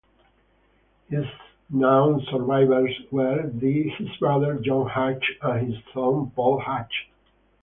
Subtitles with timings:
[1.09, 1.25] His
[1.69, 7.05] known survivors were his brother John Hatch and his son Paul Hatch.